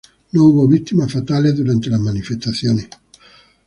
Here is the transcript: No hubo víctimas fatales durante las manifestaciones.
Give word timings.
No 0.31 0.45
hubo 0.45 0.67
víctimas 0.67 1.13
fatales 1.13 1.55
durante 1.55 1.91
las 1.91 1.99
manifestaciones. 1.99 2.87